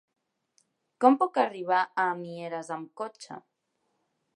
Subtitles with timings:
[1.05, 3.43] Com puc arribar a Mieres amb cotxe?